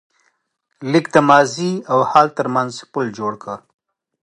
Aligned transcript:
لیک 0.91 1.05
د 1.15 1.17
ماضي 1.29 1.71
او 1.91 1.99
حال 2.09 2.27
تر 2.37 2.47
منځ 2.55 2.73
پُل 2.91 3.05
جوړ 3.19 3.33
کړ. 3.43 3.57